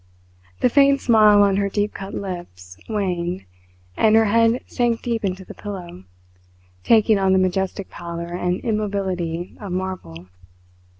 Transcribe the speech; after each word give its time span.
The 0.61 0.69
faint 0.69 0.99
smile 0.99 1.43
on 1.43 1.57
her 1.57 1.69
deep 1.69 1.93
cut 1.93 2.15
lips 2.15 2.75
waned, 2.89 3.45
and 3.95 4.15
her 4.15 4.25
head 4.25 4.63
sank 4.65 5.03
deep 5.03 5.23
into 5.23 5.45
the 5.45 5.53
pillow, 5.53 6.05
taking 6.83 7.19
on 7.19 7.33
the 7.33 7.37
majestic 7.37 7.87
pallor 7.91 8.33
and 8.35 8.61
immobility 8.61 9.55
of 9.61 9.71
marble. 9.73 10.27